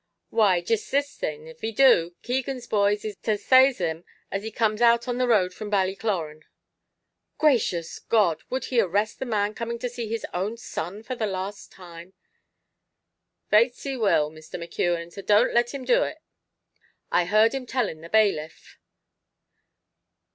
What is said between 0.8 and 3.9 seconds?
this thin; av he do, Keegan's boys is to saze